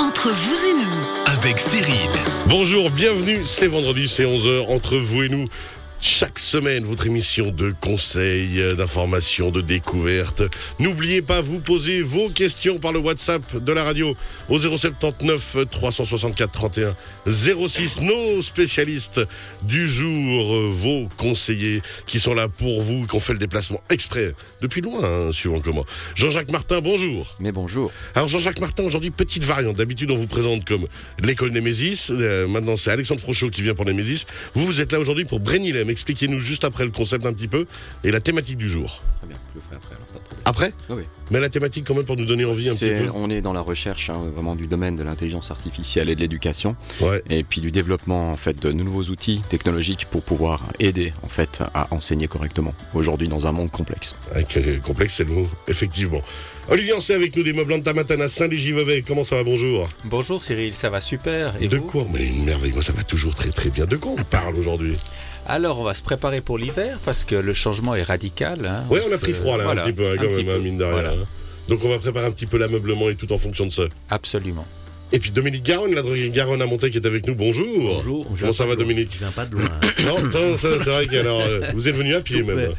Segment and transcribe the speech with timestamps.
[0.00, 2.08] Entre vous et nous, avec Cyril.
[2.46, 5.46] Bonjour, bienvenue, c'est vendredi, c'est 11h, entre vous et nous.
[6.02, 10.42] Chaque semaine, votre émission de conseils, euh, d'informations, de découvertes.
[10.78, 14.16] N'oubliez pas, vous poser vos questions par le WhatsApp de la radio
[14.48, 18.00] au 079 364 31 06.
[18.00, 19.20] Nos spécialistes
[19.62, 23.82] du jour, euh, vos conseillers qui sont là pour vous, qui ont fait le déplacement
[23.90, 24.32] exprès,
[24.62, 25.84] depuis loin, hein, suivant comment.
[26.14, 27.36] Jean-Jacques Martin, bonjour.
[27.40, 27.92] Mais bonjour.
[28.14, 29.76] Alors Jean-Jacques Martin, aujourd'hui, petite variante.
[29.76, 30.86] D'habitude, on vous présente comme
[31.22, 32.10] l'école Némésis.
[32.10, 34.24] Euh, maintenant, c'est Alexandre Frochot qui vient pour Némésis.
[34.54, 35.89] Vous, vous êtes là aujourd'hui pour Brénilem.
[35.90, 37.66] Expliquez-nous juste après le concept un petit peu
[38.04, 39.02] et la thématique du jour.
[39.18, 40.42] Très bien, je le ferai après, alors pas de problème.
[40.44, 41.04] Après Oui, oui.
[41.30, 43.10] Mais la thématique quand même pour nous donner envie un petit peu.
[43.14, 46.76] on est dans la recherche hein, vraiment du domaine de l'intelligence artificielle et de l'éducation,
[47.00, 47.22] Ouais.
[47.28, 51.60] et puis du développement en fait de nouveaux outils technologiques pour pouvoir aider en fait
[51.74, 54.14] à enseigner correctement aujourd'hui dans un monde complexe.
[54.32, 56.22] Avec euh, complexe, c'est le mot, effectivement.
[56.68, 59.02] Olivier Ancet avec nous des meubles en Tamatana, Saint-Légy-Vevey.
[59.02, 59.42] Comment ça va?
[59.44, 59.88] Bonjour.
[60.04, 61.52] Bonjour Cyril, ça va super.
[61.60, 61.84] Et de vous?
[61.86, 62.06] quoi?
[62.12, 63.86] Mais une merveille, moi ça va toujours très très bien.
[63.86, 64.96] De quoi on parle aujourd'hui?
[65.52, 68.64] Alors on va se préparer pour l'hiver parce que le changement est radical.
[68.66, 68.84] hein.
[68.88, 70.48] Ouais, on a pris froid là voilà, un petit peu, hein, un quand petit même,
[70.54, 70.62] hein, peu.
[70.62, 70.92] mine de rien.
[70.92, 71.26] Voilà, hein.
[71.68, 73.82] Donc on va préparer un petit peu l'ameublement et tout en fonction de ça.
[74.10, 74.64] absolument.
[75.12, 77.34] Et puis Dominique Garonne, la droguerie Garonne à Montaigne qui est avec nous.
[77.34, 77.66] Bonjour.
[77.96, 78.26] Bonjour.
[78.38, 78.76] Comment ça va.
[78.76, 79.64] Dominique Je viens pas de loin.
[79.64, 79.88] hein.
[80.06, 82.56] Non, c'est vrai que alors, euh, vous êtes venu à pied même.
[82.56, 82.70] Ouais.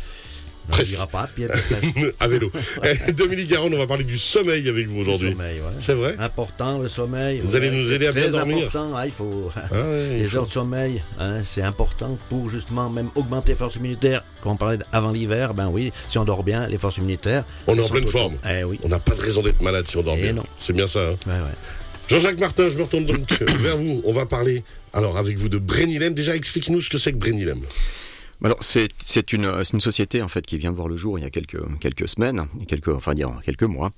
[0.70, 1.48] On ira pas à pied,
[2.20, 2.52] à vélo.
[2.84, 5.30] Eh, Dominique Garonne, on va parler du sommeil avec vous aujourd'hui.
[5.34, 5.60] Ouais.
[5.80, 7.40] C'est vrai Important le sommeil.
[7.44, 8.58] Vous allez nous aider à bien dormir.
[8.68, 8.94] important.
[8.96, 12.50] Ah, il faut Ah ouais, il les faut- heures de sommeil, hein, c'est important pour
[12.50, 14.24] justement même augmenter les forces immunitaires.
[14.44, 17.44] Quand on parlait avant l'hiver, ben oui, si on dort bien, les forces immunitaires.
[17.68, 18.36] On est en pleine forme.
[18.50, 18.80] Eh oui.
[18.84, 20.44] On n'a pas de raison d'être malade si on dort Eh bien.
[20.58, 21.00] C'est bien ça.
[21.28, 21.42] hein.
[22.08, 24.02] Jean-Jacques Martin, je me retourne donc vers vous.
[24.06, 26.14] On va parler alors avec vous de Brénilem.
[26.14, 27.62] Déjà, expliquez-nous ce que c'est que Brénilem.
[28.44, 31.26] Alors c'est une une société en fait qui vient de voir le jour il y
[31.26, 33.92] a quelques quelques semaines, quelques enfin dire quelques mois,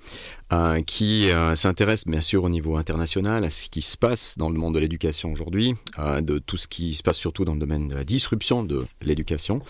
[0.53, 4.49] euh, qui euh, s'intéresse bien sûr au niveau international à ce qui se passe dans
[4.49, 7.59] le monde de l'éducation aujourd'hui, euh, de tout ce qui se passe surtout dans le
[7.59, 9.61] domaine de la disruption de l'éducation,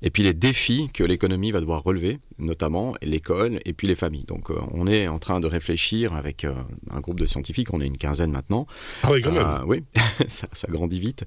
[0.00, 4.24] et puis les défis que l'économie va devoir relever, notamment l'école et puis les familles.
[4.24, 7.98] Donc on est en train de réfléchir avec un groupe de scientifiques, on est une
[7.98, 8.66] quinzaine maintenant,
[9.04, 9.64] Ah oui, quand même.
[9.66, 9.84] oui,
[10.26, 11.24] ça, ça grandit vite.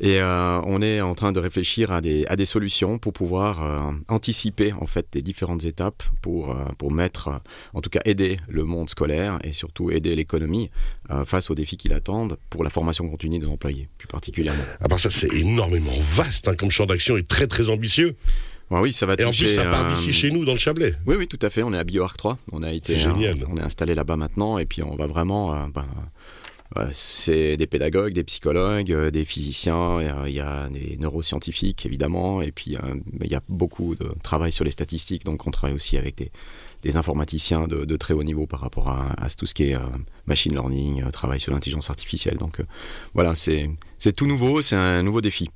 [0.00, 4.72] Et on est en train de réfléchir à des, à des solutions pour pouvoir anticiper
[4.72, 7.40] en fait les différentes étapes pour, pour mettre,
[7.74, 10.70] en tout cas aider le monde scolaire et surtout aider l'économie
[11.10, 14.62] euh, face aux défis qui l'attendent pour la formation continue des employés, plus particulièrement.
[14.80, 18.14] À part ça, c'est énormément vaste hein, comme champ d'action et très très ambitieux.
[18.70, 20.52] Ouais, oui, ça va Et en plus, toucher, ça part euh, d'ici chez nous, dans
[20.52, 20.94] le Chablais.
[21.06, 21.62] Oui, oui, tout à fait.
[21.62, 22.36] On est à BioArc 3.
[22.52, 23.36] On a été, C'est génial.
[23.48, 25.54] on est installé là-bas maintenant, et puis on va vraiment.
[25.68, 25.86] ben,
[26.90, 30.00] c'est des pédagogues, des psychologues, des physiciens.
[30.26, 32.76] Il y a des neuroscientifiques évidemment, et puis
[33.20, 35.24] il y a beaucoup de travail sur les statistiques.
[35.24, 36.32] Donc on travaille aussi avec des,
[36.82, 39.74] des informaticiens de, de très haut niveau par rapport à, à tout ce qui est
[39.74, 39.80] euh,
[40.26, 42.36] machine learning, euh, travail sur l'intelligence artificielle.
[42.38, 42.64] Donc euh,
[43.14, 43.68] voilà, c'est
[44.14, 45.48] tout nouveau, c'est un nouveau défi.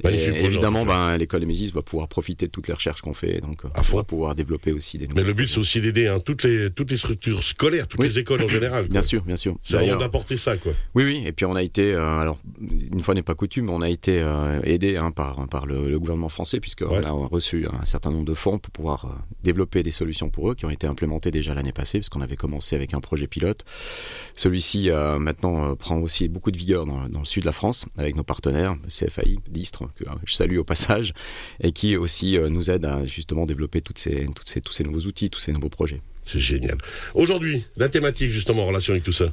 [0.00, 3.40] Et Magnifique évidemment, ben, l'école Mésis va pouvoir profiter de toutes les recherches qu'on fait,
[3.40, 3.94] donc fond.
[3.94, 5.06] on va pouvoir développer aussi des.
[5.14, 8.08] Mais le but, c'est aussi d'aider hein, toutes, les, toutes les structures scolaires, toutes Oui.
[8.08, 8.86] les écoles en général.
[8.86, 8.92] quoi.
[8.94, 9.54] Bien sûr, bien sûr.
[9.62, 10.72] C'est vraiment d'apporter ça, quoi.
[10.96, 11.22] oui, oui.
[11.24, 14.20] Et puis on a été, euh, alors une fois n'est pas coutume, on a été
[14.20, 17.04] euh, aidé hein, par par le, le gouvernement français puisqu'on Ouais.
[17.04, 20.66] a reçu un certain nombre de fonds pour pouvoir développer des solutions pour eux qui
[20.66, 23.64] ont été implémentées déjà l'année passée puisqu'on avait commencé avec un projet pilote.
[24.36, 27.86] Celui-ci euh, maintenant euh, prend aussi beaucoup de vigueur dans, le sud de la France
[27.98, 31.14] avec nos partenaires CFAI, d'Istres que euh, je salue au passage
[31.58, 35.68] et qui aussi nous aide à justement développer tous ces nouveaux outils, tous ces nouveaux
[35.68, 36.00] projets.
[36.24, 36.78] C'est génial.
[37.14, 39.26] Aujourd'hui, la thématique, justement, en relation avec tout ça.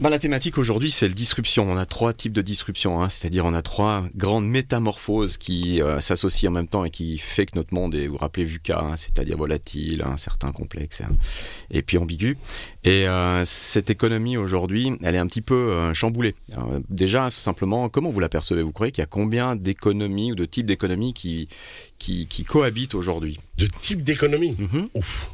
[0.00, 1.68] Bah, la thématique aujourd'hui, c'est le disruption.
[1.68, 3.08] On a trois types de disruption, hein.
[3.08, 7.46] c'est-à-dire on a trois grandes métamorphoses qui euh, s'associent en même temps et qui fait
[7.46, 11.10] que notre monde est, vous vous rappelez VUCA, hein, c'est-à-dire volatile, incertain, complexe hein,
[11.70, 12.38] et puis ambigu.
[12.84, 16.34] Et euh, cette économie aujourd'hui, elle est un petit peu euh, chamboulée.
[16.52, 18.62] Alors, déjà, simplement, comment vous l'apercevez?
[18.62, 21.48] Vous croyez qu'il y a combien d'économies ou de types d'économies qui,
[21.98, 23.38] qui, qui cohabitent aujourd'hui?
[23.58, 24.56] De type d'économie.
[24.58, 24.88] Mhm.
[24.94, 25.28] Ouf.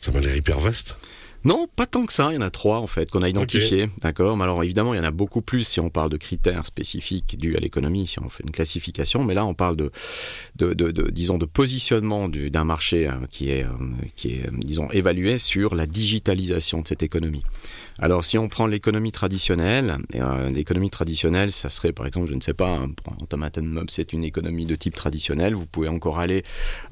[0.00, 0.96] Ça m'a l'air hyper vaste.
[1.44, 2.30] Non, pas tant que ça.
[2.32, 4.36] Il y en a trois en fait qu'on a identifiés, d'accord.
[4.36, 7.38] Mais alors évidemment, il y en a beaucoup plus si on parle de critères spécifiques
[7.38, 9.22] dus à l'économie, si on fait une classification.
[9.22, 9.92] Mais là, on parle de,
[10.56, 13.68] de, de, de- disons, de positionnement du- d'un marché euh, qui est, euh,
[14.16, 17.44] qui est, euh, disons, évalué sur la digitalisation de cette économie.
[18.00, 22.40] Alors, si on prend l'économie traditionnelle, euh, l'économie traditionnelle, ça serait, par exemple, je ne
[22.40, 25.54] sais pas, hein, pour Automaton Mob, c'est une économie de type traditionnel.
[25.54, 26.44] Vous pouvez encore aller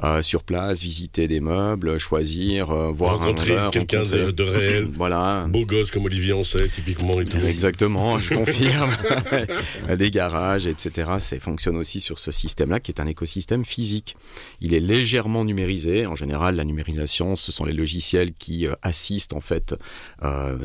[0.03, 4.89] euh, sur place, visiter des meubles, choisir, euh, voir un Rencontrer quelqu'un de, de réel.
[4.95, 5.47] voilà.
[5.49, 7.21] Beau gosse comme Olivier Ancet, typiquement.
[7.21, 7.37] Et tout.
[7.37, 8.91] Exactement, je confirme.
[9.97, 11.13] des garages, etc.
[11.21, 14.17] Ça fonctionne aussi sur ce système-là qui est un écosystème physique.
[14.61, 16.05] Il est légèrement numérisé.
[16.07, 19.75] En général, la numérisation, ce sont les logiciels qui euh, assistent en fait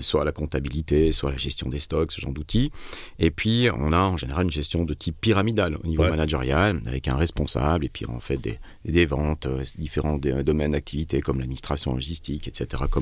[0.01, 2.71] soit à la comptabilité, soit la gestion des stocks, ce genre d'outils.
[3.19, 6.09] Et puis, on a en général une gestion de type pyramidal au niveau Ouais.
[6.09, 10.71] managérial, avec un responsable, et puis en fait des, des ventes, euh, différents des- domaines
[10.71, 12.83] d'activité comme l'administration logistique, etc.
[12.95, 13.01] On-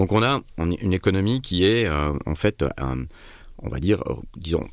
[0.00, 2.64] Donc on a on- une économie qui est euh, en fait,
[3.58, 4.66] on va dire, euh, disons,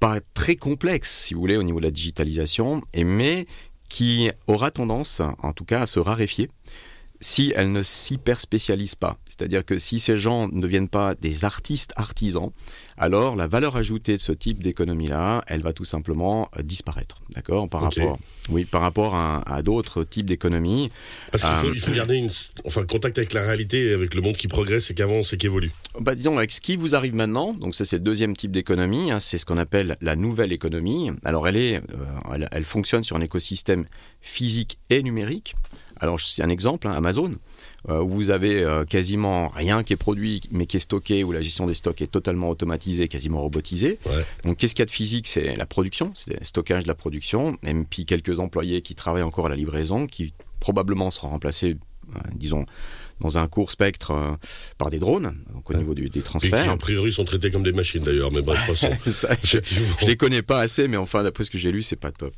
[0.00, 3.46] pas très complexe, si vous voulez, au niveau de la digitalisation, et mais
[3.88, 6.50] qui aura tendance, en tout cas, à se raréfier
[7.20, 9.18] si elle ne s'hyper spécialise pas.
[9.28, 12.50] C'est-à-dire que si ces gens ne deviennent pas des artistes artisans,
[12.96, 17.16] alors la valeur ajoutée de ce type d'économie-là, elle va tout simplement euh, disparaître.
[17.34, 17.68] D'accord?
[17.68, 18.18] Par rapport,
[18.48, 20.90] oui, par rapport à, à d'autres types d'économies.
[21.32, 22.30] Parce qu'il faut, Euh, il faut garder une,
[22.64, 25.46] enfin, contact avec la réalité, avec le monde qui progresse et qui avance et qui
[25.46, 25.72] évolue.
[26.00, 29.10] Bah, disons, avec ce qui vous arrive maintenant, donc ça c'est le deuxième type d'économie,
[29.10, 31.10] hein, c'est ce qu'on appelle la nouvelle économie.
[31.24, 31.82] Alors elle, est, euh,
[32.34, 33.84] elle, elle fonctionne sur un écosystème
[34.22, 35.56] physique et numérique.
[36.00, 37.30] Alors c'est un exemple, hein, Amazon,
[37.88, 41.32] euh, où vous avez euh, quasiment rien qui est produit mais qui est stocké, où
[41.32, 43.98] la gestion des stocks est totalement automatisée, quasiment robotisée.
[44.06, 44.24] Ouais.
[44.44, 45.26] Donc qu'est-ce qu'il y a de physique?
[45.26, 49.22] C'est la production, c'est le stockage de la production, et puis quelques employés qui travaillent
[49.22, 51.76] encore à la livraison, qui probablement seront remplacés,
[52.14, 52.66] euh, disons,
[53.20, 54.32] dans un court spectre euh,
[54.78, 56.70] par des drones, donc au niveau du- des qui, transferts.
[56.70, 58.90] a priori, sont traités comme des machines d'ailleurs, mais bref, passons.
[59.06, 59.58] Ça, je,
[60.00, 62.34] je les connais pas assez, mais enfin, d'après ce que j'ai lu, c'est pas top.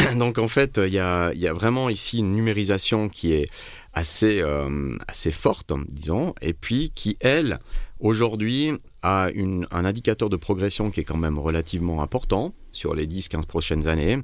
[0.00, 0.14] ouais.
[0.18, 3.48] Donc, en fait, il y a, il y a vraiment ici une numérisation qui est
[3.94, 7.58] assez, euh, assez forte, disons, et puis qui, elle,
[8.00, 8.72] aujourd'hui,
[9.02, 13.46] a une- un indicateur de progression qui est quand même relativement important sur les 10-15
[13.46, 14.18] prochaines années,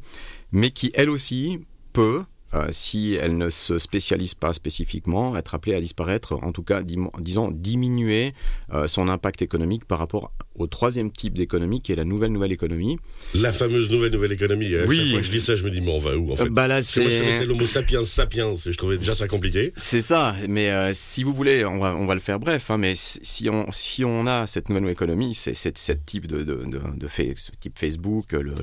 [0.53, 1.61] mais qui, elle aussi,
[1.93, 2.23] peut,
[2.55, 6.82] euh, si elle ne se spécialise pas spécifiquement, être appelée à disparaître, en tout cas,
[6.82, 8.35] disons, diminuer
[8.73, 12.52] euh, son impact économique par rapport au troisième type d'économie qui est la nouvelle nouvelle
[12.52, 12.99] économie.
[13.35, 14.75] La fameuse nouvelle nouvelle économie.
[14.75, 14.97] À Oui.
[14.99, 16.44] chaque fois que je lis ça, je me dis, mais on va où en fait?
[16.44, 18.99] Euh, bah là, Parce que moi, je connaissais c'est l'homo sapiens sapiens, et je trouvais
[18.99, 19.73] déjà ça compliqué.
[19.76, 20.35] c'est ça.
[20.49, 22.70] Mais euh, si vous voulez, on va, on va le faire bref.
[22.70, 26.43] hein, mais si on si on a cette nouvelle économie, c'est c'est cette type de
[26.43, 26.64] de,
[26.96, 28.55] de, ce type Facebook, le, le-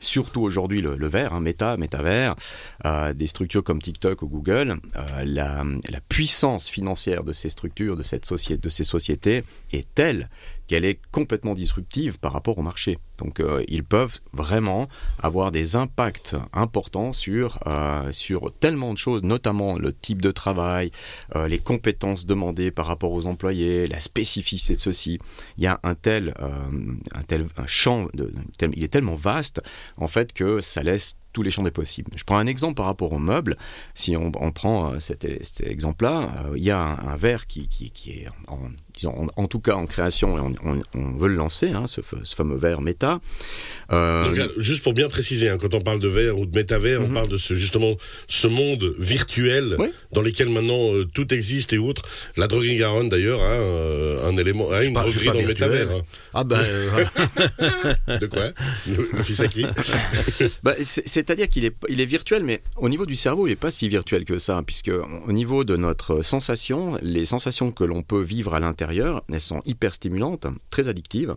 [0.00, 2.34] surtout aujourd'hui le, le vert, hein, Meta, Métavers,
[2.84, 7.96] euh, des structures comme TikTok ou Google, euh, la, la puissance financière de ces structures,
[7.96, 10.28] de cette société, de ces sociétés est telle
[10.72, 12.96] qu'elle est complètement disruptive par rapport au marché.
[13.18, 14.88] Donc euh, ils peuvent vraiment
[15.22, 20.90] avoir des impacts importants sur, euh, sur tellement de choses, notamment le type de travail,
[21.36, 25.18] euh, les compétences demandées par rapport aux employés, la spécificité de ceci.
[25.58, 28.32] Il y a un tel, un tel champ, de,
[28.74, 29.60] il est tellement vaste
[29.98, 32.10] en fait que ça laisse tous les champs des possibles.
[32.16, 33.56] Je prends un exemple par rapport aux meubles.
[33.94, 37.46] Si on, on prend euh, cet, cet exemple-là, euh, il y a un, un verre
[37.46, 38.58] qui, qui, qui est en,
[38.94, 41.86] disons, en, en tout cas en création et on, on- on veut le lancer, hein,
[41.86, 43.20] ce, fa- ce fameux verre méta.
[43.92, 47.00] Euh, Donc, juste pour bien préciser, hein, quand on parle de verre ou de métavers,
[47.02, 47.96] on parle de ce, justement
[48.28, 49.76] ce monde virtuel Mhm.
[49.78, 49.88] Oui.
[50.12, 52.02] dans lequel maintenant euh, tout existe et autres.
[52.36, 55.88] La droguerie Garonne d'ailleurs a euh, un élément, a une droguerie dans le métavers.
[56.34, 58.18] Ah ben, hein.
[58.20, 58.44] De quoi?
[58.86, 59.64] Le, le fils à qui?
[60.62, 63.88] Bah, c'est- C'est-à-dire qu'il est, virtuel, mais au niveau du cerveau, il n'est pas si
[63.88, 68.54] virtuel que ça, puisque au niveau de notre sensation, les sensations que l'on peut vivre
[68.54, 71.36] à l'intérieur, elles sont hyper stimulantes, très addictives,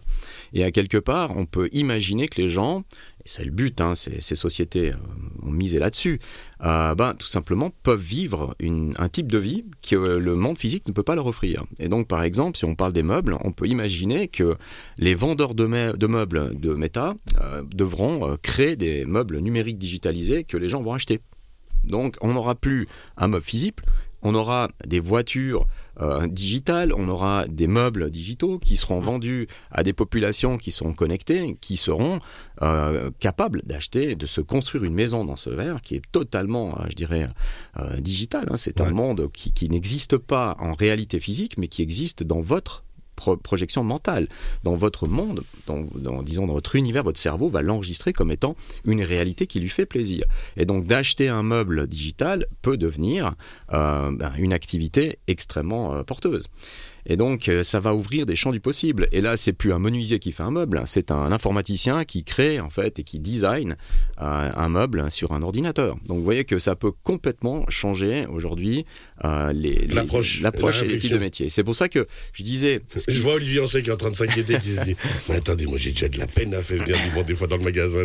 [0.53, 2.83] et à quelque part, on peut imaginer que les gens,
[3.25, 4.97] c'est le but, hein, ces, sociétés euh,
[5.41, 6.21] ont misé là-dessus,
[6.63, 10.93] euh, ben, tout simplement peuvent vivre un type de vie que le monde physique ne
[10.93, 11.65] peut pas leur offrir.
[11.79, 14.55] Et donc, par exemple, si on parle des meubles, on peut imaginer que
[14.97, 20.43] les vendeurs de, me- de meubles de Meta euh, devront créer des meubles numériques digitalisés
[20.43, 21.19] que les gens vont acheter.
[21.83, 23.79] Donc, on n'aura plus un meuble physique,
[24.21, 25.67] on aura des voitures
[26.01, 30.93] euh, digitales, on aura des meubles digitaux qui seront vendus à des populations qui seront
[30.93, 32.19] connectées, qui seront
[32.61, 36.85] euh, capables d'acheter, de se construire une maison dans ce verre qui est totalement, euh,
[36.89, 37.27] je dirais,
[37.79, 38.45] euh, digital.
[38.49, 38.57] hein.
[38.57, 42.84] C'est un monde qui, qui n'existe pas en réalité physique, mais qui existe dans votre
[43.15, 44.27] pro- projection mentale.
[44.63, 48.55] Dans votre monde, dans, disons dans votre univers, votre cerveau va l'enregistrer comme étant
[48.85, 50.25] une réalité qui lui fait plaisir.
[50.57, 53.35] Et donc d'acheter un meuble digital peut devenir
[53.73, 56.45] euh, ben, une activité extrêmement euh, porteuse.
[57.07, 59.07] Et donc, euh, ça va ouvrir des champs du possible.
[59.11, 62.59] Et là, c'est plus un menuisier qui fait un meuble, c'est un informaticien qui crée,
[62.59, 63.77] en fait, et qui design
[64.17, 65.97] un meuble sur un ordinateur.
[66.07, 68.85] Donc, vous voyez que ça peut complètement changer aujourd'hui
[69.23, 70.41] les, l'approche,
[70.83, 71.49] et types de métiers.
[71.49, 72.81] C'est pour ça que je disais.
[73.07, 74.95] Je vois Olivier Ancet qui est en train de s'inquiéter, qui se dit
[75.29, 77.47] Mais attendez, moi j'ai déjà de la peine à faire venir du monde des fois
[77.47, 78.03] dans le magasin.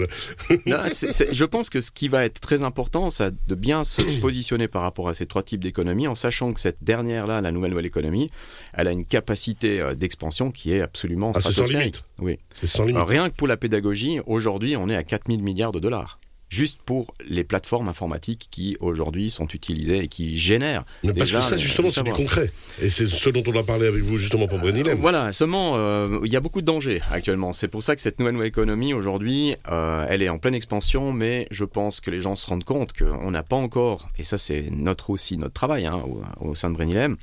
[0.49, 4.83] je pense que ce qui va être très important, c'est de bien se positionner par
[4.83, 8.31] rapport à ces trois types d'économies, en sachant que cette dernière-là, la nouvelle nouvelle économie,
[8.75, 12.05] elle a une capacité d'expansion qui est absolument ah, c'est sans limite.
[12.19, 12.38] Oui.
[12.52, 13.02] C'est sans limite.
[13.07, 16.20] rien que pour la pédagogie, aujourd'hui, on est à 4000 milliards de dollars
[16.50, 20.85] juste pour les plateformes informatiques qui aujourd'hui sont utilisées et qui génèrent.
[21.04, 22.52] Mais parce que ça, justement, c'est du concret.
[22.83, 24.99] Et c'est ce dont on a parlé avec vous, justement, pour Brenilem.
[24.99, 27.52] Euh, voilà, seulement, euh, il y a beaucoup de dangers actuellement.
[27.52, 31.47] C'est pour ça que cette nouvelle économie, aujourd'hui, euh, elle est en pleine expansion, mais
[31.52, 34.71] je pense que les gens se rendent compte qu'on n'a pas encore, et ça, c'est
[34.73, 36.02] notre aussi notre travail hein,
[36.40, 37.16] au, sein de Brenilem,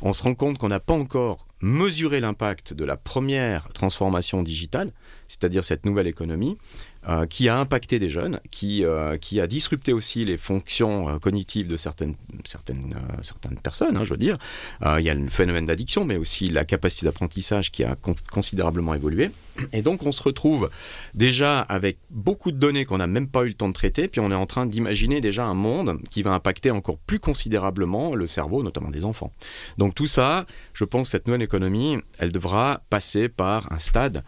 [0.00, 4.92] on se rend compte qu'on n'a pas encore mesuré l'impact de la première transformation digitale,
[5.28, 6.56] c'est-à-dire cette nouvelle économie,
[7.08, 11.18] euh, qui a impacté des jeunes, qui, euh, qui a disrupté aussi les fonctions euh,
[11.18, 12.14] cognitives de certaines,
[12.44, 14.36] certaines, certaines personnes, hein, je veux dire.
[14.82, 17.96] il y a le phénomène d'addiction, mais aussi la capacité d'apprentissage qui a
[18.30, 19.30] considérablement évolué.
[19.72, 20.68] Et donc on se retrouve
[21.14, 24.20] déjà avec beaucoup de données qu'on n'a même pas eu le temps de traiter, puis
[24.20, 28.26] on est en train d'imaginer déjà un monde qui va impacter encore plus considérablement le
[28.26, 29.32] cerveau, notamment des enfants.
[29.78, 34.22] Donc tout ça, je pense cette nouvelle économie, elle devra passer par un stade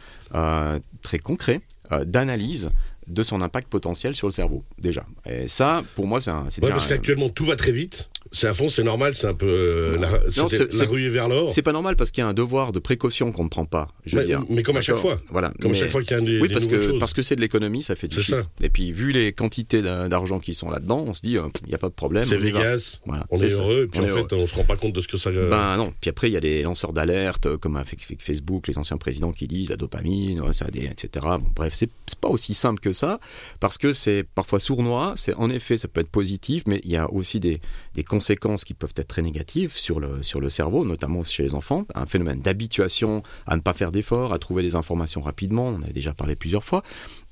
[1.02, 1.60] très concret
[2.04, 2.70] d'analyse
[3.06, 5.04] de son impact potentiel sur le cerveau, déjà.
[5.28, 6.44] Et ça, pour moi, c'est un.
[6.62, 8.10] Ouais, parce qu'actuellement, tout va très vite.
[8.34, 11.52] C'est à fond, c'est normal, c'est un peu euh, la, la ruée vers l'or.
[11.52, 13.88] C'est pas normal parce qu'il y a un devoir de précaution qu'on ne prend pas.
[14.06, 14.42] Je mais, veux dire.
[14.48, 15.20] mais comme à chaque fois.
[15.28, 15.52] Voilà.
[15.60, 17.42] Comme à chaque fois qu'il y a des, oui, parce que, parce que c'est de
[17.42, 18.48] l'économie, ça fait du chiffre.
[18.62, 21.74] Et puis, vu les quantités d'argent qui sont là-dedans, on se dit, il euh, n'y
[21.74, 22.24] a pas de problème.
[22.24, 24.94] C'est Vegas, voilà, on est, heureux, et puis en fait, on se rend pas compte
[24.94, 25.30] de ce que ça.
[25.30, 25.92] Ben non.
[26.00, 29.46] Puis après, il y a des lanceurs d'alerte, comme avec Facebook, les anciens présidents qui
[29.46, 31.26] disent la dopamine, ça des, etc.
[31.38, 33.20] Bon, bref, c'est pas aussi simple que ça,
[33.60, 35.12] parce que c'est parfois sournois.
[35.16, 37.60] C'est en effet, ça peut être positif, mais il y a aussi des,
[37.94, 38.21] des conséquences
[38.64, 41.86] qui peuvent être très négatives sur le, sur le cerveau, notamment chez les enfants.
[41.94, 45.68] Un phénomène d'habituation à ne pas faire d'efforts, à trouver des informations rapidement.
[45.68, 46.82] On en avait déjà parlé plusieurs fois.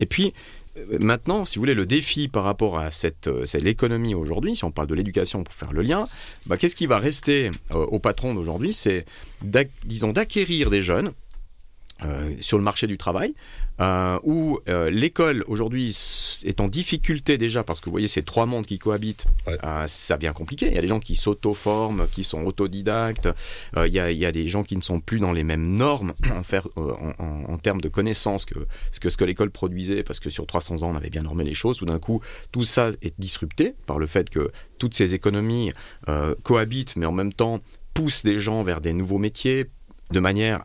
[0.01, 0.33] Et puis,
[0.79, 4.65] euh, Maintenant, si vous voulez, le défi par rapport à cette, euh, l'économie aujourd'hui, si
[4.65, 6.09] on parle de l'éducation pour faire le lien,
[6.47, 8.73] bah, qu'est-ce qui va rester euh, au patron d'aujourd'hui?
[8.73, 9.05] C'est,
[9.85, 11.13] disons, d'acquérir des jeunes
[12.41, 13.35] sur le marché du travail
[13.81, 15.97] euh, où euh, l'école aujourd'hui
[16.45, 20.17] est en difficulté déjà parce que vous voyez ces trois mondes qui cohabitent, euh, ça
[20.17, 20.67] devient compliqué.
[20.67, 23.29] Il y a des gens qui s'auto-forment, qui sont autodidactes,
[23.77, 25.77] il y, a, il, y a, des gens qui ne sont plus dans les mêmes
[25.77, 27.13] normes en, faire, en,
[27.49, 28.59] en, termes de connaissances que
[28.93, 31.45] ce que, ce que l'école produisait parce que sur 300 ans on avait bien normé
[31.45, 31.79] les choses.
[31.79, 32.21] Tout d'un coup,
[32.53, 35.73] tout ça est disrupté par le fait que toutes ces économies
[36.43, 37.61] cohabitent mais en même temps
[37.95, 39.67] poussent des gens vers des nouveaux métiers
[40.11, 40.61] de manière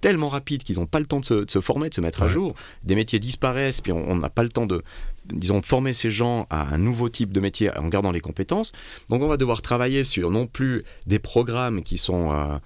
[0.00, 2.54] tellement rapide qu'ils n'ont pas le temps de se, former, de se mettre à jour.
[2.84, 4.82] Des métiers disparaissent, puis on n'a pas le temps de,
[5.26, 8.72] disons, former ces gens à un nouveau type de métier en gardant les compétences.
[9.08, 12.58] Donc on va devoir travailler sur non plus des programmes qui sont euh,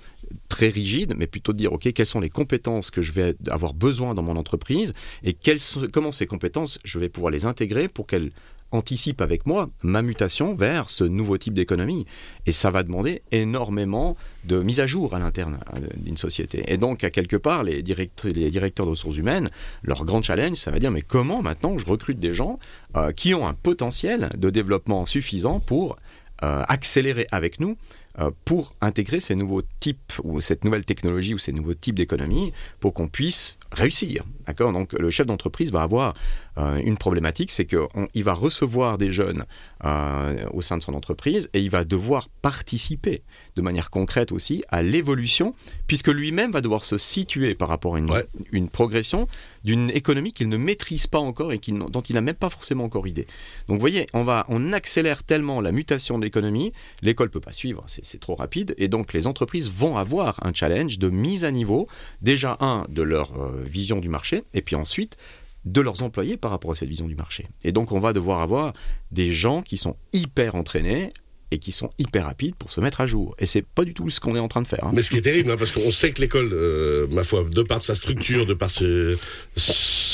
[0.49, 3.75] très rigides, mais plutôt de dire, OK, quelles sont les compétences que je vais avoir
[3.75, 5.59] besoin dans mon entreprise et quelles,
[5.93, 8.31] comment ces compétences, je vais pouvoir les intégrer pour qu'elles
[8.75, 12.07] anticipe avec moi ma mutation vers ce nouveau type d'économie.
[12.47, 16.65] Et ça va demander énormément de mise à jour à l'interne euh, d'une société.
[16.67, 19.51] Et donc, à quelque part, les, directeurs, les directeurs de ressources humaines,
[19.83, 22.59] leur grand challenge, ça va dire, mais comment maintenant je recrute des gens
[22.97, 25.97] euh, qui ont un potentiel de développement suffisant pour
[26.43, 27.77] euh, accélérer avec nous
[28.21, 32.53] euh, pour intégrer ces nouveaux types ou cette nouvelle technologie ou ces nouveaux types d'économie
[32.79, 34.25] pour qu'on puisse réussir.
[34.47, 34.73] D'accord?
[34.73, 36.15] Donc le chef d'entreprise va avoir
[36.59, 39.45] euh, une problématique, c'est qu'il va recevoir des jeunes
[39.85, 43.23] euh, au sein de son entreprise et il va devoir participer
[43.57, 45.55] de manière concrète aussi à l'évolution,
[45.87, 48.11] puisque lui-même va devoir se situer par rapport à une,
[48.53, 49.29] une progression
[49.65, 53.07] d'une économie qu'il ne maîtrise pas encore et dont il n'a même pas forcément encore
[53.07, 53.27] idée.
[53.69, 57.41] Donc vous voyez, on, va, on accélère tellement la mutation de l'économie, l'école ne peut
[57.41, 61.45] pas suivre, c'est trop rapide, et donc les entreprises vont avoir un challenge de mise
[61.45, 61.89] à niveau,
[62.23, 65.17] déjà un, de leur euh, vision du marché, et puis ensuite
[65.65, 67.47] de leurs employés par rapport à cette vision du marché.
[67.63, 68.75] Et donc on va devoir avoir
[69.13, 71.11] des gens qui sont hyper entraînés
[71.51, 73.35] et qui sont hyper rapides pour se mettre à jour.
[73.39, 74.85] Et c'est pas du tout ce qu'on est en train de faire.
[74.85, 74.91] Hein.
[74.93, 77.63] Mais ce qui est terrible, hein, parce qu'on sait que l'école, euh, ma foi, de
[77.63, 78.71] par sa structure, de par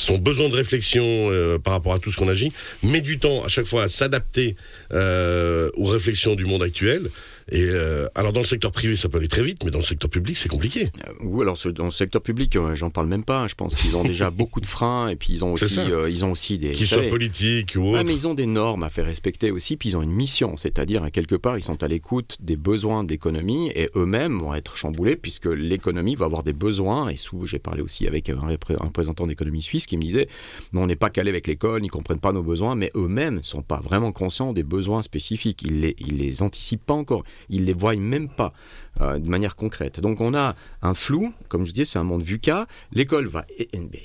[0.01, 2.53] son besoin de réflexion euh, par rapport à tout ce qu'on agit,
[2.83, 4.57] met du temps à chaque fois à s'adapter
[4.93, 7.11] euh, aux réflexions du monde actuel.
[7.53, 9.85] Et euh, alors dans le secteur privé, ça peut aller très vite, mais dans le
[9.85, 10.89] secteur public, c'est compliqué.
[11.21, 13.49] Oui, alors dans le secteur public, j'en parle même pas.
[13.49, 16.31] Je pense qu'ils ont déjà beaucoup de freins et puis ils ont aussi, ils ont
[16.31, 16.71] aussi des.
[16.71, 18.05] Qui soient politiques ou autres.
[18.05, 21.03] mais ils ont des normes à faire respecter aussi, puis ils ont une mission, c'est-à-dire
[21.03, 25.17] à quelque part, ils sont à l'écoute des besoins d'économie et eux-mêmes vont être chamboulés
[25.17, 27.09] puisque l'économie va avoir des besoins.
[27.09, 30.29] Et sous, j'ai parlé aussi avec un, représentant d'économie suisse qui me disait,
[30.75, 33.63] on n'est pas calé avec l'école, ils comprennent pas nos besoins, mais eux-mêmes ne sont
[33.63, 35.63] pas vraiment conscients des besoins spécifiques.
[35.63, 38.53] Ils les, ils les anticipent pas encore ils les voient même pas
[39.01, 40.01] euh, de manière concrète.
[40.01, 42.67] Donc on a un flou, comme je disais, c'est un monde VUCA.
[42.93, 43.45] L'école va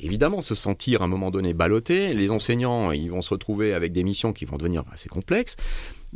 [0.02, 2.14] évidemment se sentir à un moment donné ballottée.
[2.14, 5.56] Les enseignants, ils vont se retrouver avec des missions qui vont devenir assez complexes.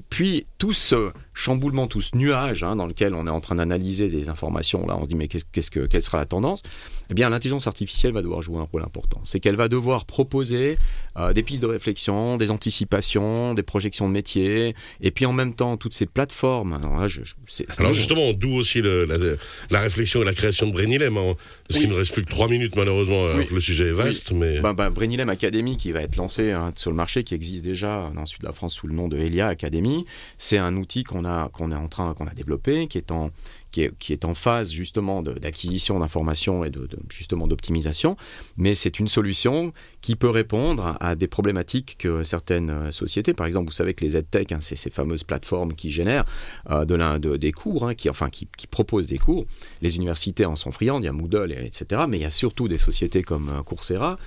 [0.10, 4.10] Puis tout ce chamboulement, tout ce nuage hein, dans lequel on est en train d'analyser
[4.10, 6.64] des informations, là on se dit mais qu'est-ce que, quelle sera la tendance?
[7.10, 9.22] Eh bien l'intelligence artificielle va devoir jouer un rôle important.
[9.24, 10.78] C'est qu'elle va devoir proposer
[11.18, 15.56] euh, des pistes de réflexion, des anticipations, des projections de métiers, et puis en même
[15.56, 16.80] temps toutes ces plateformes.
[16.84, 21.34] Alors, justement, d'où aussi la, réflexion et la création de Brenilem, hein,
[21.68, 24.32] parce qu'il ne reste plus que trois minutes malheureusement, alors que le sujet est vaste.
[24.32, 24.60] Mais...
[24.60, 28.12] Ben, ben, Brenilem Academy qui va être lancé hein, sur le marché, qui existe déjà
[28.14, 30.06] dans le sud de la France sous le nom de Elia Academy
[30.38, 33.32] c'est un outil qu'on a, qu'on en train, qu'on a développé, qui est en,
[33.72, 38.18] qui est, qui est en phase justement d'acquisition d'informations et de, justement d'optimisation,
[38.58, 43.46] mais c'est une solution qui peut répondre à des problématiques que certaines euh, sociétés, par
[43.46, 46.26] exemple, vous savez que les EdTech, hein, c'est ces fameuses plateformes qui génèrent
[46.70, 49.46] euh, de, l'un de des cours, hein, qui, enfin qui, qui, proposent des cours.
[49.82, 52.02] Les universités en sont friandes, il y a Moodle, etc.
[52.08, 54.18] Mais il y a surtout des sociétés comme euh, Coursera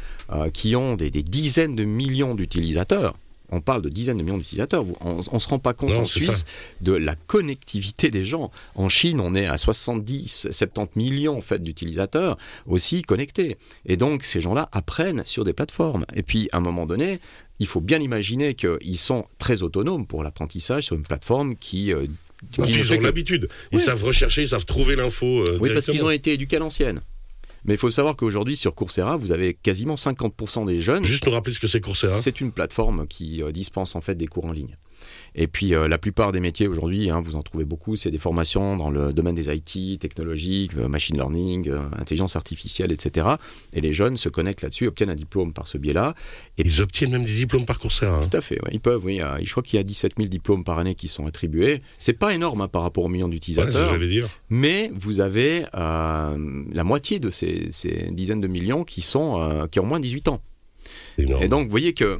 [0.55, 3.15] qui ont des dizaines de millions d'utilisateurs
[3.53, 4.85] on parle de dizaines de millions d'utilisateurs.
[5.01, 6.45] On ne se rend pas compte en Suisse
[6.81, 8.51] de la connectivité des gens.
[8.75, 13.59] En Chine, on est à 70, 70 millions en fait, d'utilisateurs aussi connectés.
[13.87, 16.07] Et donc, ces gens-là apprennent sur des plateformes.
[16.15, 17.21] Et puis, à un moment donné,
[17.59, 21.93] il faut bien imaginer qu'ils sont très autonomes pour l'apprentissage sur une plateforme qui...
[21.93, 22.07] Euh,
[22.59, 23.49] ils ont l'habitude.
[23.71, 25.27] Ils savent rechercher, ils savent trouver l'info.
[25.27, 27.01] Euh, oui, parce qu'ils ont été éduqués à l'ancienne.
[27.65, 31.05] Mais il faut savoir qu'aujourd'hui, sur Coursera, vous avez quasiment 50% des jeunes.
[31.05, 32.19] Juste nous rappeler ce que c'est Coursera.
[32.19, 34.77] C'est une plateforme qui euh, dispense en fait des cours en ligne.
[35.35, 38.19] Et puis euh, la plupart des métiers aujourd'hui, hein, vous en trouvez beaucoup, c'est des
[38.19, 43.27] formations dans le domaine des IT, technologiques, euh, machine learning, euh, intelligence artificielle, etc.
[43.73, 46.15] Et les jeunes se connectent là-dessus, obtiennent un diplôme par ce biais-là.
[46.59, 48.19] Et ils obtiennent même des diplômes par Coursera.
[48.19, 48.29] Hein.
[48.31, 49.05] Tout à fait, ils peuvent.
[49.05, 51.83] Oui, je crois qu'il y a 17 000 diplômes par année qui sont attribués.
[51.99, 53.93] C'est pas énorme hein, par rapport aux millions d'utilisateurs.
[53.93, 54.29] Ouais, dire.
[54.51, 59.87] Mais vous avez la moitié de ces, ces, dizaines de millions qui sont qui ont
[59.87, 60.41] moins de 18 ans.
[61.19, 61.43] Énorme.
[61.43, 62.19] Et donc, vous voyez que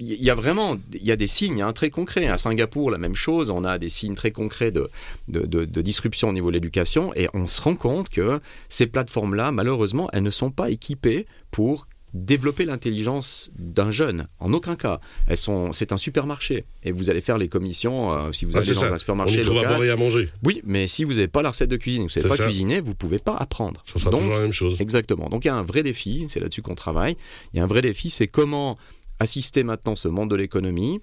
[0.00, 2.26] il y a vraiment il y a des signes hein, très concrets.
[2.28, 4.90] À Singapour, la même chose, on a des signes très concrets de,
[5.28, 10.08] de, disruption au niveau de l'éducation et on se rend compte que ces plateformes-là, malheureusement,
[10.12, 14.26] elles ne sont pas équipées pour développer l'intelligence d'un jeune.
[14.40, 15.00] En aucun cas.
[15.26, 16.64] Elles sont, c'est un supermarché.
[16.82, 19.42] Et vous allez faire les commissions euh, si vous ah, allez dans un supermarché.
[19.46, 19.90] On local.
[19.90, 20.30] à manger.
[20.42, 22.80] Oui, mais si vous n'avez pas la recette de cuisine, vous ne savez pas cuisiner,
[22.80, 23.82] vous ne pouvez pas apprendre.
[23.86, 24.80] Ça sera toujours la même chose.
[24.80, 25.28] Exactement.
[25.28, 27.16] Donc il y a un vrai défi, c'est là-dessus qu'on travaille.
[27.52, 28.78] Il y a un vrai défi, c'est comment
[29.20, 31.00] assister maintenant ce monde de l'économie,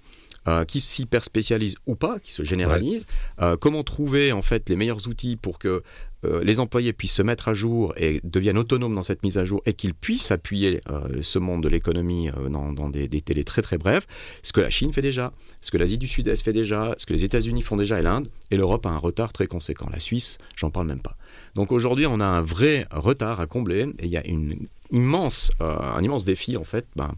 [0.48, 3.04] euh, qui s'hyper spécialise ou pas, qui se généralise.
[3.42, 5.82] Euh, comment trouver en fait les meilleurs outils pour que
[6.24, 9.44] euh, les employés puissent se mettre à jour et deviennent autonomes dans cette mise à
[9.44, 10.80] jour et qu'ils puissent appuyer
[11.20, 14.06] ce monde de l'économie dans, des, des, télés très très brefs.
[14.44, 17.12] Ce que la Chine fait déjà, ce que l'Asie du Sud-Est fait déjà, ce que
[17.12, 18.28] les États-Unis font déjà et l'Inde.
[18.52, 19.88] Et l'Europe a un retard très conséquent.
[19.92, 21.16] La Suisse, j'en parle même pas.
[21.54, 24.56] Donc aujourd'hui, on a un vrai retard à combler et il y a une
[24.90, 26.86] immense, un immense défi en fait.
[26.96, 27.12] Ben,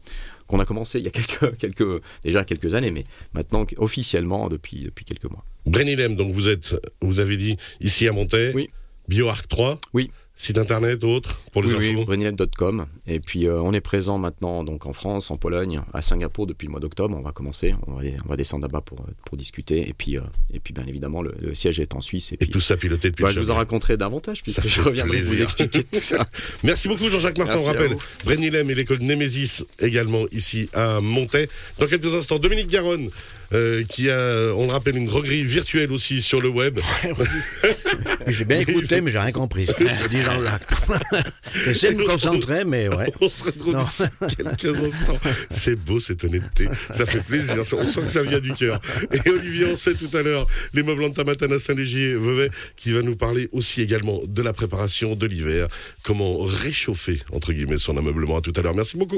[0.48, 3.04] qu'on a commencé il y a quelques, quelques, déjà quelques années, mais
[3.34, 5.44] maintenant officiellement depuis, depuis quelques mois.
[5.66, 8.70] Brenilem, donc vous êtes, vous avez dit ici à Montaix, oui.
[9.08, 9.80] BioArc 3.
[9.94, 10.10] Oui.
[10.40, 12.16] Site internet, autre pour les infos oui,
[13.08, 16.66] Et puis euh, on est présent maintenant donc en France, en Pologne, à Singapour depuis
[16.66, 17.16] le mois d'octobre.
[17.18, 19.88] On va commencer, on va, on va descendre là-bas pour, pour discuter.
[19.88, 20.20] Et puis, euh,
[20.54, 22.30] et puis bien évidemment, le, siège est en Suisse.
[22.30, 24.80] Et, puis, tout ça piloté depuis bah, Je vous en raconterai davantage puisque ça je
[24.80, 26.24] reviendrai vous expliquer tout ça.
[26.62, 27.58] Merci beaucoup Jean-Jacques Martin.
[27.58, 31.48] on rappelle Brenilem et l'école Nemesis également ici à Montaix.
[31.80, 33.10] Dans quelques instants, Dominique Garonne.
[33.54, 36.80] Euh, qui a, on le rappelle, une droguerie virtuelle aussi sur le web.
[38.26, 39.66] j'ai bien écouté, mais j'ai rien compris.
[40.10, 40.68] dit Jean-Jacques.
[41.64, 43.10] J'essaie de me concentrer, mais ouais.
[43.20, 43.76] On se retrouve
[44.36, 45.18] quelques instants.
[45.50, 46.68] C'est beau cette honnêteté.
[46.92, 47.62] Ça fait plaisir.
[47.72, 48.80] On sent que ça vient du cœur.
[49.12, 52.92] Et Olivier on sait tout à l'heure, les meubles en tamatane à Saint-Légier, Vevey, qui
[52.92, 55.68] va nous parler aussi également de la préparation de l'hiver.
[56.02, 58.38] Comment réchauffer, entre guillemets, son ameublement.
[58.38, 58.74] À tout à l'heure.
[58.74, 59.16] Merci beaucoup.